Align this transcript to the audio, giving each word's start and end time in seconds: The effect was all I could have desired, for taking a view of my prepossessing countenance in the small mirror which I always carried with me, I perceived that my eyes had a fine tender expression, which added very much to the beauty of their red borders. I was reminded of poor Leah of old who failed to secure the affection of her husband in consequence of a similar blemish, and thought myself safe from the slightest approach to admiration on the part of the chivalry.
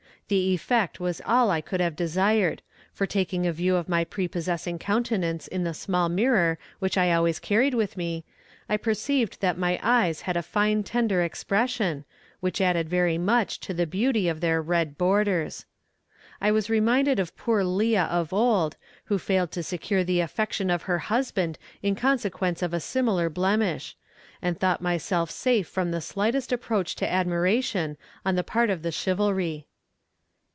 The 0.27 0.53
effect 0.53 1.01
was 1.01 1.21
all 1.25 1.49
I 1.51 1.59
could 1.59 1.81
have 1.81 1.93
desired, 1.93 2.61
for 2.93 3.05
taking 3.05 3.45
a 3.45 3.51
view 3.51 3.75
of 3.75 3.89
my 3.89 4.05
prepossessing 4.05 4.79
countenance 4.79 5.45
in 5.45 5.65
the 5.65 5.73
small 5.73 6.07
mirror 6.07 6.57
which 6.79 6.97
I 6.97 7.11
always 7.11 7.37
carried 7.37 7.73
with 7.73 7.97
me, 7.97 8.23
I 8.69 8.77
perceived 8.77 9.41
that 9.41 9.57
my 9.57 9.77
eyes 9.83 10.21
had 10.21 10.37
a 10.37 10.41
fine 10.41 10.83
tender 10.83 11.21
expression, 11.21 12.05
which 12.39 12.61
added 12.61 12.87
very 12.87 13.17
much 13.17 13.59
to 13.59 13.73
the 13.73 13.85
beauty 13.85 14.29
of 14.29 14.39
their 14.39 14.61
red 14.61 14.97
borders. 14.97 15.65
I 16.39 16.49
was 16.49 16.69
reminded 16.69 17.19
of 17.19 17.35
poor 17.35 17.65
Leah 17.65 18.05
of 18.09 18.31
old 18.31 18.77
who 19.07 19.17
failed 19.17 19.51
to 19.51 19.63
secure 19.63 20.05
the 20.05 20.21
affection 20.21 20.69
of 20.69 20.83
her 20.83 20.99
husband 20.99 21.59
in 21.83 21.93
consequence 21.93 22.61
of 22.61 22.73
a 22.73 22.79
similar 22.79 23.29
blemish, 23.29 23.97
and 24.41 24.57
thought 24.57 24.81
myself 24.81 25.29
safe 25.29 25.67
from 25.67 25.91
the 25.91 25.99
slightest 25.99 26.53
approach 26.53 26.95
to 26.95 27.11
admiration 27.11 27.97
on 28.25 28.35
the 28.35 28.45
part 28.45 28.69
of 28.69 28.81
the 28.81 28.93
chivalry. 28.93 29.67